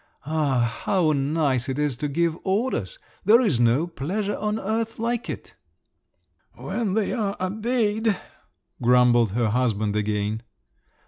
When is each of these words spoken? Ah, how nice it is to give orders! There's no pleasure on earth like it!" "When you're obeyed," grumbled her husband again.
Ah, 0.25 0.81
how 0.85 1.11
nice 1.11 1.69
it 1.69 1.77
is 1.77 1.95
to 1.97 2.07
give 2.07 2.35
orders! 2.43 2.97
There's 3.23 3.59
no 3.59 3.85
pleasure 3.85 4.35
on 4.35 4.57
earth 4.59 4.97
like 4.97 5.29
it!" 5.29 5.53
"When 6.53 6.95
you're 6.95 7.35
obeyed," 7.39 8.19
grumbled 8.81 9.33
her 9.33 9.49
husband 9.49 9.95
again. 9.95 10.41